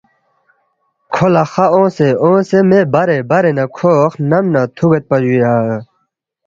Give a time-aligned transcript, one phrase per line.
[1.13, 5.53] کھو لہ خا اونگسے اونگسے مے برے برے نہ کھو خنم نہ تُھوگیدپا جُویا